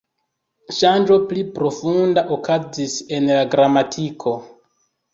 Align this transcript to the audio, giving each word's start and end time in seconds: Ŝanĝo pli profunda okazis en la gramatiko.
Ŝanĝo 0.77 1.17
pli 1.33 1.43
profunda 1.59 2.25
okazis 2.39 2.99
en 3.21 3.31
la 3.37 3.47
gramatiko. 3.55 4.39